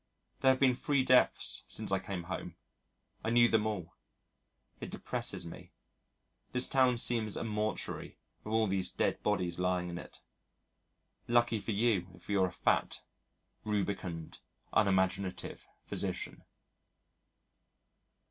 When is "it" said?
4.79-4.89, 9.99-10.19